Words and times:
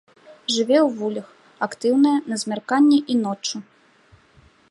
Жыве 0.53 0.77
ў 0.79 0.89
вуллях, 1.01 1.27
актыўная 1.67 2.15
на 2.33 2.39
змярканні 2.45 2.99
і 3.17 3.21
ноччу. 3.23 3.57